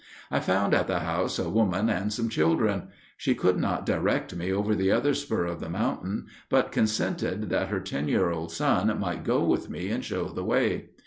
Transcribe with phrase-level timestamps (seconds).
[0.31, 2.87] I found at the house a woman and some children.
[3.17, 7.67] She could not direct me over the other spur of the mountain, but consented that
[7.67, 10.89] her ten year old son might go with me and show the way.